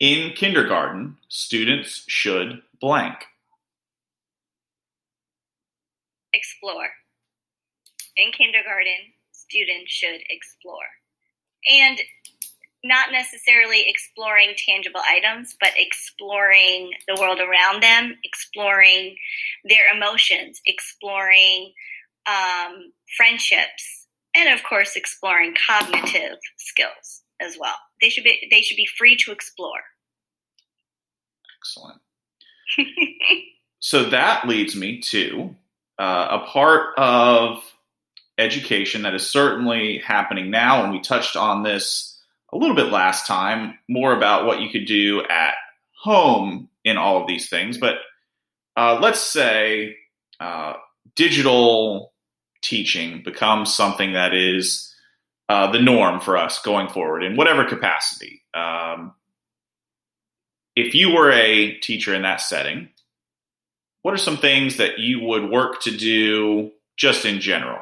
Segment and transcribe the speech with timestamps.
[0.00, 3.14] In kindergarten, students should blank.
[6.32, 6.90] Explore.
[8.16, 10.86] In kindergarten, students should explore.
[11.70, 12.00] And
[12.82, 19.16] not necessarily exploring tangible items, but exploring the world around them, exploring
[19.64, 21.72] their emotions, exploring
[22.26, 27.74] um, friendships, and of course, exploring cognitive skills as well.
[28.00, 29.80] They should be they should be free to explore.
[31.60, 32.00] Excellent.
[33.78, 35.54] so that leads me to
[35.98, 37.62] uh, a part of
[38.38, 42.20] education that is certainly happening now, and we touched on this
[42.52, 45.54] a little bit last time, more about what you could do at
[46.00, 47.78] home in all of these things.
[47.78, 47.96] But
[48.76, 49.96] uh, let's say
[50.40, 50.74] uh,
[51.16, 52.12] digital
[52.62, 54.93] teaching becomes something that is
[55.48, 58.42] uh, the norm for us going forward in whatever capacity.
[58.54, 59.14] Um,
[60.76, 62.88] if you were a teacher in that setting,
[64.02, 67.80] what are some things that you would work to do just in general?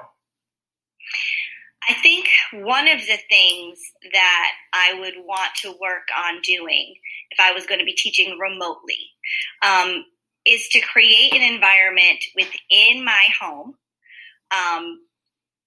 [1.88, 3.78] I think one of the things
[4.12, 6.94] that I would want to work on doing
[7.30, 8.98] if I was going to be teaching remotely
[9.66, 10.04] um,
[10.46, 13.74] is to create an environment within my home.
[14.52, 15.00] Um,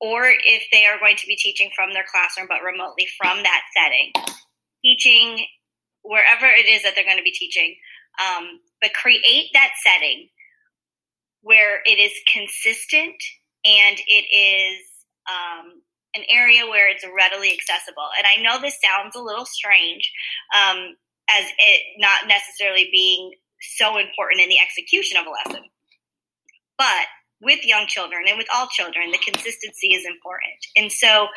[0.02, 3.62] or if they are going to be teaching from their classroom but remotely from that
[3.76, 4.12] setting,
[4.84, 5.46] teaching
[6.04, 7.76] wherever it is that they're going to be teaching,
[8.22, 10.30] um, but create that setting
[11.42, 13.16] where it is consistent
[13.64, 14.82] and it is
[15.30, 15.82] um,
[16.16, 18.08] an area where it's readily accessible.
[18.18, 20.12] And I know this sounds a little strange
[20.56, 20.96] um,
[21.30, 23.32] as it not necessarily being
[23.78, 25.66] so important in the execution of a lesson,
[26.78, 27.06] but
[27.46, 30.58] with young children and with all children, the consistency is important.
[30.76, 31.28] And so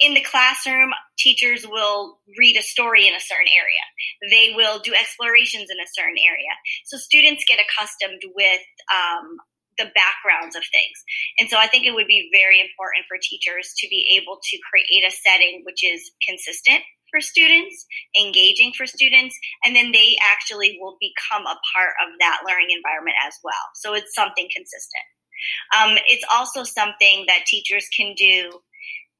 [0.00, 3.84] in the classroom, teachers will read a story in a certain area.
[4.28, 6.52] They will do explorations in a certain area.
[6.84, 9.38] So students get accustomed with um,
[9.78, 10.98] the backgrounds of things.
[11.38, 14.58] And so I think it would be very important for teachers to be able to
[14.68, 17.86] create a setting which is consistent for students,
[18.18, 23.16] engaging for students, and then they actually will become a part of that learning environment
[23.26, 23.64] as well.
[23.76, 25.04] So it's something consistent.
[25.76, 28.60] Um, it's also something that teachers can do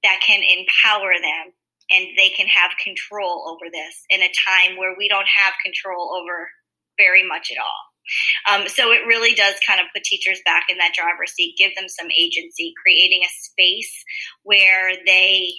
[0.02, 1.52] that can empower them
[1.90, 6.14] and they can have control over this in a time where we don't have control
[6.14, 6.50] over
[6.98, 7.92] very much at all.
[8.50, 11.74] Um, so it really does kind of put teachers back in that driver's seat, give
[11.76, 14.04] them some agency, creating a space
[14.42, 15.50] where they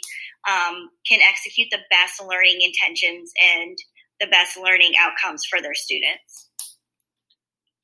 [0.50, 3.78] um, can execute the best learning intentions and
[4.20, 6.50] the best learning outcomes for their students.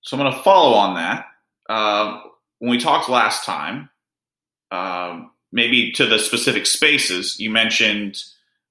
[0.01, 1.25] So I'm going to follow on that.
[1.69, 2.21] Uh,
[2.59, 3.89] when we talked last time,
[4.71, 8.21] um, maybe to the specific spaces, you mentioned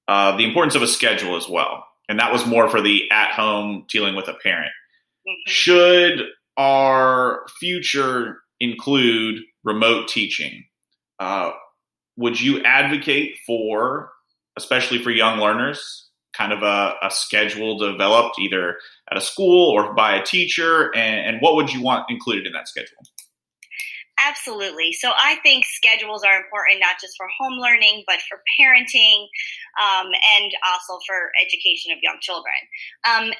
[0.06, 1.84] uh, the importance of a schedule as well.
[2.08, 4.70] And that was more for the at home dealing with a parent.
[5.26, 5.50] Mm-hmm.
[5.50, 6.20] Should
[6.56, 10.64] our future include remote teaching?
[11.18, 11.50] Uh,
[12.16, 14.10] would you advocate for,
[14.56, 18.76] especially for young learners, kind of a, a, schedule developed either
[19.10, 20.94] at a school or by a teacher?
[20.94, 22.98] And, and what would you want included in that schedule?
[24.18, 24.92] Absolutely.
[24.92, 29.26] So I think schedules are important not just for home learning, but for parenting
[29.80, 30.06] um,
[30.36, 32.54] and also for education of young children.
[33.08, 33.32] Um,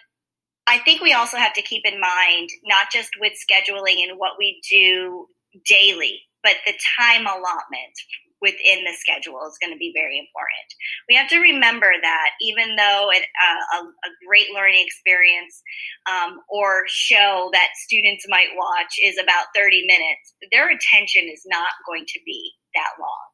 [0.69, 4.33] I think we also have to keep in mind, not just with scheduling and what
[4.38, 5.27] we do
[5.67, 7.97] daily, but the time allotment
[8.41, 10.69] within the schedule is going to be very important.
[11.09, 15.62] We have to remember that even though it, uh, a, a, great learning experience
[16.06, 21.72] um, or show that students might watch is about 30 minutes, their attention is not
[21.87, 23.26] going to be that long.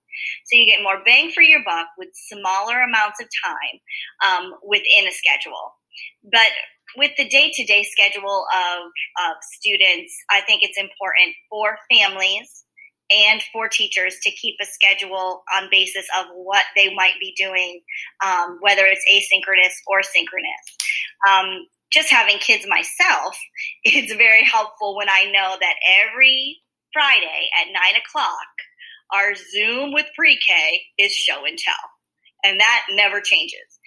[0.46, 3.76] So you get more bang for your buck with smaller amounts of time
[4.22, 5.74] um, within a schedule.
[6.22, 6.54] But
[6.96, 8.78] with the day-to-day schedule of,
[9.26, 12.64] of students, I think it's important for families
[13.10, 17.80] and for teachers to keep a schedule on basis of what they might be doing,
[18.24, 20.76] um, whether it's asynchronous or synchronous.
[21.28, 23.38] Um, just having kids myself,
[23.84, 25.74] it's very helpful when I know that
[26.08, 26.58] every
[26.92, 28.48] Friday at nine o'clock,
[29.12, 31.74] our Zoom with pre K is show and tell.
[32.44, 33.78] And that never changes.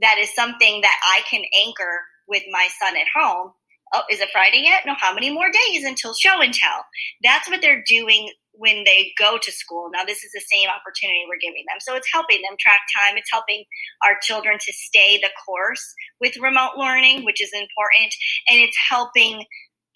[0.00, 3.52] That is something that I can anchor with my son at home
[3.94, 4.82] oh, is it Friday yet?
[4.86, 6.84] No, how many more days until show and tell?
[7.22, 9.90] That's what they're doing when they go to school.
[9.92, 11.78] Now, this is the same opportunity we're giving them.
[11.80, 13.16] So it's helping them track time.
[13.16, 13.64] It's helping
[14.04, 18.14] our children to stay the course with remote learning, which is important.
[18.48, 19.44] And it's helping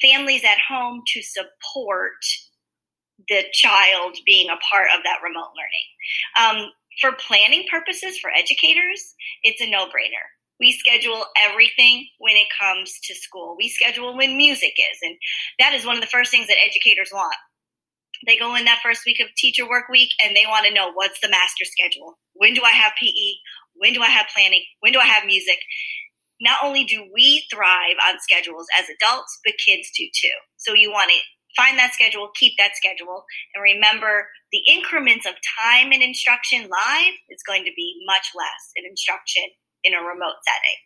[0.01, 2.21] families at home to support
[3.29, 5.87] the child being a part of that remote learning.
[6.39, 10.27] Um, for planning purposes for educators, it's a no brainer
[10.59, 13.57] We schedule everything when it comes to school.
[13.59, 14.99] We schedule when music is.
[15.03, 15.17] And
[15.59, 17.35] that is one of the first things that educators want.
[18.27, 20.93] They go in that first week of teacher work week and they want to know
[20.93, 22.19] what's the master schedule?
[22.35, 23.33] When do I have PE?
[23.77, 24.63] When do I have planning?
[24.81, 25.59] When do I have music?
[26.41, 30.37] Not only do we thrive on schedules as adults, but kids do too.
[30.57, 31.19] So you want to
[31.57, 33.25] find that schedule, keep that schedule,
[33.55, 38.73] and remember the increments of time and instruction live is going to be much less
[38.77, 39.45] in instruction
[39.85, 40.79] in a remote setting.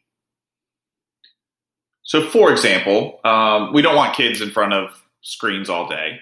[2.02, 4.90] So, for example, um, we don't want kids in front of
[5.22, 6.20] screens all day.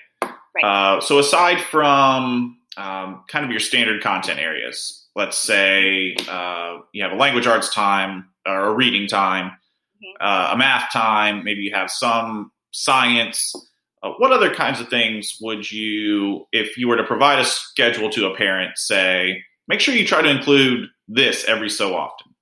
[0.55, 0.65] Right.
[0.65, 7.03] Uh, so, aside from um, kind of your standard content areas, let's say uh, you
[7.03, 10.17] have a language arts time or a reading time, mm-hmm.
[10.21, 13.55] uh, a math time, maybe you have some science
[14.03, 18.11] uh, what other kinds of things would you, if you were to provide a schedule
[18.11, 22.33] to a parent, say, make sure you try to include this every so often?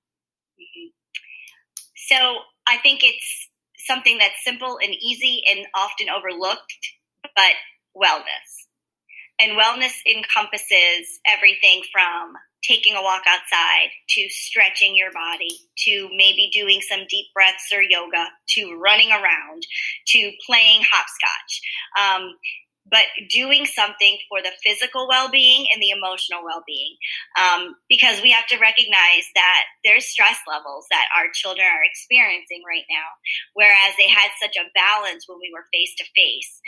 [0.59, 0.89] Mm-hmm.
[1.95, 6.73] So I think it's something that's simple and easy and often overlooked,
[7.23, 7.53] but
[7.95, 8.67] wellness.
[9.39, 12.33] And wellness encompasses everything from
[12.63, 15.49] taking a walk outside to stretching your body
[15.79, 19.63] to maybe doing some deep breaths or yoga to running around
[20.07, 21.61] to playing hopscotch.
[21.99, 22.35] Um,
[22.89, 26.95] but doing something for the physical well-being and the emotional well-being.
[27.39, 32.63] Um, because we have to recognize that there's stress levels that our children are experiencing
[32.67, 33.11] right now
[33.53, 36.61] whereas they had such a balance when we were face to face.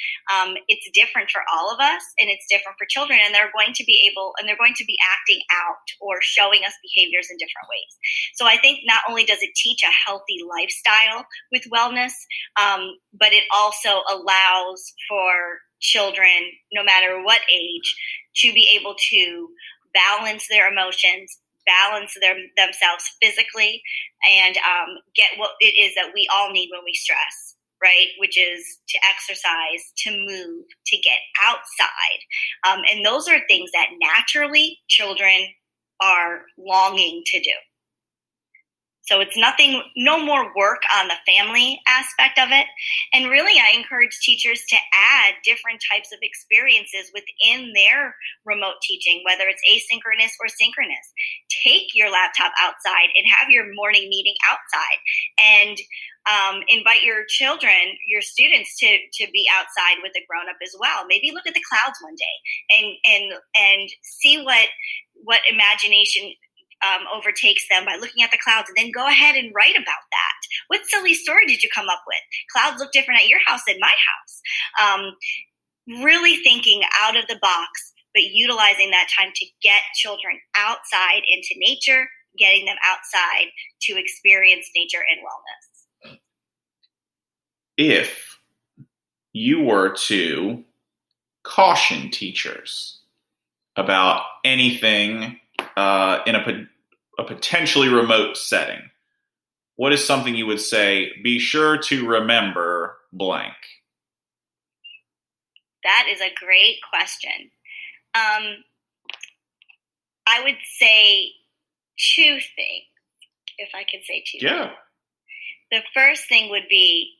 [0.68, 3.84] It's different for all of us and it's different for children and they're going to
[3.86, 7.68] be able and they're going to be acting out or showing us behaviors in different
[7.70, 7.92] ways.
[8.36, 12.14] So i think not only does it teach a healthy lifestyle with wellness
[12.60, 17.96] um, but it also allows for children, no matter what age,
[18.38, 19.50] to be able to
[19.94, 23.82] balance their emotions, balance their, themselves physically,
[24.28, 28.08] and um, get what it is that we all need when we stress, right?
[28.18, 32.22] Which is to exercise, to move, to get outside.
[32.68, 35.50] Um, and those are things that naturally children
[36.02, 37.52] are longing to do.
[39.04, 42.68] So it's nothing, no more work on the family aspect of it.
[43.12, 48.16] And really, I encourage teachers to add different types of experiences within their
[48.46, 51.04] remote teaching, whether it's asynchronous or synchronous.
[51.68, 55.00] Take your laptop outside and have your morning meeting outside
[55.36, 55.78] and
[56.24, 60.74] um, invite your children, your students to, to be outside with a grown up as
[60.80, 61.04] well.
[61.08, 62.36] Maybe look at the clouds one day
[62.80, 64.68] and, and, and see what,
[65.24, 66.32] what imagination
[66.86, 70.04] um, overtakes them by looking at the clouds and then go ahead and write about
[70.12, 70.40] that.
[70.68, 72.24] What silly story did you come up with?
[72.52, 74.42] Clouds look different at your house than my house.
[74.82, 75.16] Um,
[76.04, 81.56] really thinking out of the box, but utilizing that time to get children outside into
[81.58, 82.08] nature,
[82.38, 83.48] getting them outside
[83.82, 86.18] to experience nature and wellness.
[87.78, 88.40] If
[89.34, 90.64] you were to
[91.44, 93.02] caution teachers
[93.76, 95.40] about anything
[95.76, 96.44] uh, in a
[97.18, 98.90] a potentially remote setting,
[99.76, 101.12] what is something you would say?
[101.24, 103.54] Be sure to remember blank.
[105.84, 107.52] That is a great question.
[108.16, 108.64] Um,
[110.26, 111.32] I would say
[111.98, 112.86] two things,
[113.58, 114.46] if I could say two.
[114.46, 114.66] Yeah.
[114.66, 114.78] Things.
[115.72, 117.14] The first thing would be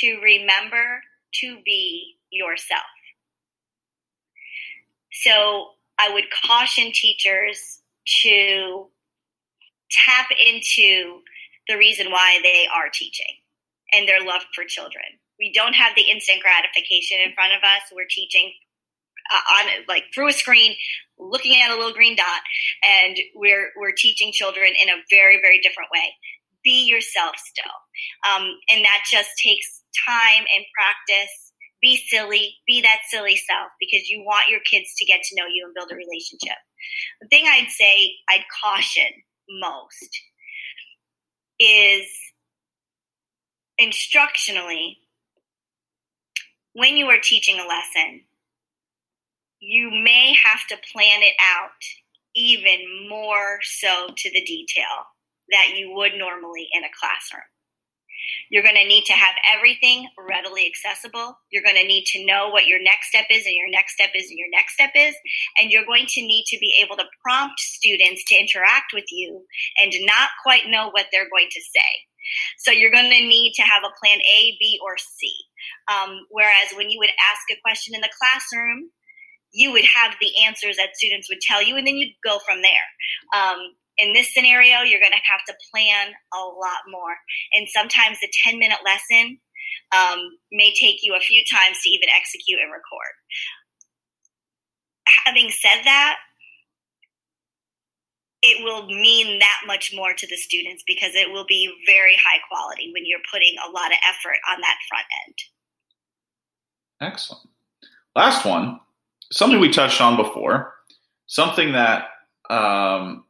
[0.00, 1.02] to remember
[1.40, 2.82] to be yourself.
[5.12, 7.80] So I would caution teachers
[8.22, 8.86] to
[9.90, 11.20] tap into
[11.68, 13.40] the reason why they are teaching
[13.92, 15.04] and their love for children.
[15.38, 17.92] We don't have the instant gratification in front of us.
[17.92, 18.52] We're teaching
[19.30, 20.74] uh, on like through a screen,
[21.18, 22.42] looking at a little green dot,
[22.82, 26.12] and we're we're teaching children in a very very different way.
[26.64, 27.76] Be yourself still,
[28.28, 31.52] um, and that just takes time and practice.
[31.80, 35.46] Be silly, be that silly self because you want your kids to get to know
[35.46, 36.58] you and build a relationship.
[37.20, 39.06] The thing I'd say, I'd caution
[39.50, 40.20] most
[41.58, 42.06] is
[43.80, 44.96] instructionally
[46.72, 48.22] when you are teaching a lesson
[49.60, 51.70] you may have to plan it out
[52.34, 54.84] even more so to the detail
[55.50, 57.42] that you would normally in a classroom
[58.50, 61.38] you're going to need to have everything readily accessible.
[61.50, 64.10] You're going to need to know what your next step is, and your next step
[64.14, 65.14] is, and your next step is.
[65.60, 69.44] And you're going to need to be able to prompt students to interact with you
[69.80, 71.90] and not quite know what they're going to say.
[72.58, 75.32] So you're going to need to have a plan A, B, or C.
[75.90, 78.90] Um, whereas when you would ask a question in the classroom,
[79.52, 82.60] you would have the answers that students would tell you, and then you'd go from
[82.62, 82.88] there.
[83.34, 83.56] Um,
[83.98, 87.16] In this scenario, you're going to have to plan a lot more.
[87.52, 89.38] And sometimes the 10 minute lesson
[89.92, 90.18] um,
[90.52, 93.14] may take you a few times to even execute and record.
[95.26, 96.16] Having said that,
[98.42, 102.38] it will mean that much more to the students because it will be very high
[102.48, 105.34] quality when you're putting a lot of effort on that front end.
[107.12, 107.48] Excellent.
[108.14, 108.80] Last one,
[109.32, 110.74] something we touched on before,
[111.26, 112.06] something that
[112.50, 113.24] um,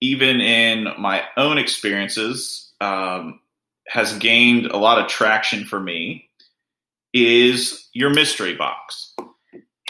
[0.00, 3.40] even in my own experiences um,
[3.88, 6.28] has gained a lot of traction for me
[7.12, 9.14] is your mystery box.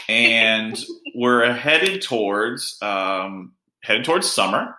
[0.07, 0.81] And
[1.15, 4.75] we're headed towards um, headed towards summer.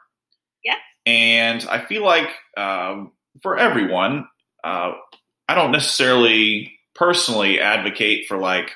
[0.65, 0.77] Yeah.
[1.05, 4.27] And I feel like um, for everyone,
[4.65, 4.93] uh,
[5.49, 8.73] I don't necessarily personally advocate for like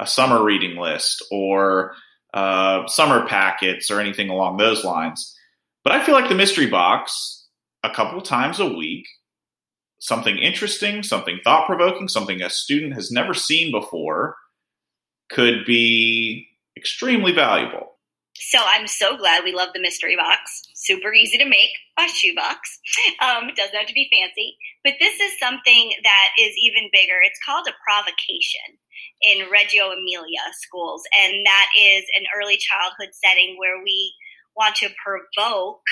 [0.00, 1.94] a summer reading list or
[2.32, 5.36] uh, summer packets or anything along those lines.
[5.84, 7.46] But I feel like the mystery box,
[7.82, 9.06] a couple times a week,
[9.98, 14.36] something interesting, something thought provoking, something a student has never seen before,
[15.30, 17.86] could be extremely valuable.
[18.34, 20.62] So I'm so glad we love the mystery box.
[20.74, 22.80] Super easy to make, a shoebox.
[23.20, 24.56] Um, doesn't have to be fancy.
[24.82, 27.20] But this is something that is even bigger.
[27.22, 28.80] It's called a provocation
[29.20, 31.02] in Reggio Emilia schools.
[31.20, 34.14] And that is an early childhood setting where we
[34.56, 35.82] want to provoke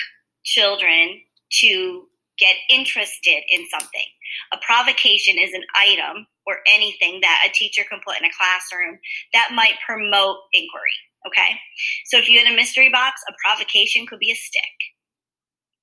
[0.44, 1.20] children
[1.60, 2.06] to
[2.38, 4.06] get interested in something.
[4.52, 8.98] A provocation is an item or anything that a teacher can put in a classroom
[9.32, 10.96] that might promote inquiry.
[11.26, 11.58] Okay.
[12.06, 14.62] So if you had a mystery box, a provocation could be a stick.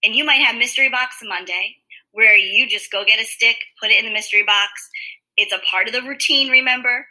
[0.03, 1.75] And you might have mystery box Monday
[2.12, 4.72] where you just go get a stick, put it in the mystery box.
[5.36, 7.05] It's a part of the routine, remember?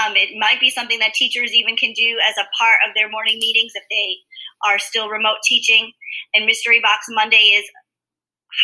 [0.00, 3.10] Um, it might be something that teachers even can do as a part of their
[3.10, 4.16] morning meetings if they
[4.64, 5.92] are still remote teaching.
[6.34, 7.64] And Mystery Box Monday is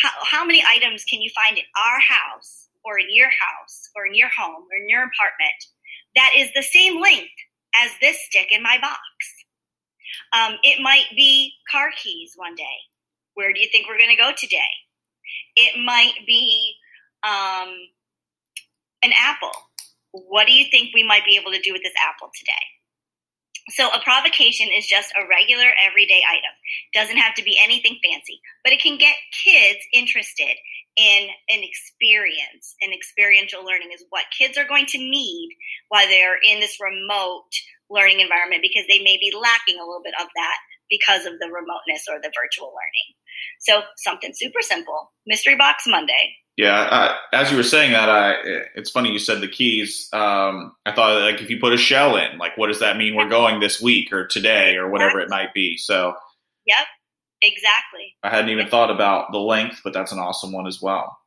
[0.01, 4.07] how, how many items can you find in our house or in your house or
[4.07, 5.59] in your home or in your apartment
[6.15, 7.33] that is the same length
[7.75, 8.99] as this stick in my box.
[10.31, 12.77] Um, it might be car keys one day.
[13.33, 14.59] Where do you think we're going to go today?
[15.55, 16.73] It might be
[17.23, 17.73] um,
[19.01, 19.51] an apple.
[20.11, 22.51] What do you think we might be able to do with this apple today?
[23.69, 26.51] So a provocation is just a regular everyday item.
[26.93, 30.55] Doesn't have to be anything fancy, but it can get kids interested
[30.97, 32.75] in an experience.
[32.81, 35.49] And experiential learning is what kids are going to need
[35.87, 37.49] while they're in this remote
[37.89, 40.57] learning environment because they may be lacking a little bit of that
[40.89, 43.09] because of the remoteness or the virtual learning.
[43.59, 45.11] So something super simple.
[45.25, 46.35] Mystery Box Monday.
[46.55, 48.33] Yeah, as you were saying that, I
[48.75, 50.07] it's funny you said the keys.
[50.13, 53.15] Um, I thought like if you put a shell in, like what does that mean?
[53.15, 55.77] We're going this week or today or whatever it might be.
[55.77, 56.13] So.
[56.65, 56.85] Yep.
[57.41, 58.15] Exactly.
[58.23, 61.17] I hadn't even thought about the length, but that's an awesome one as well.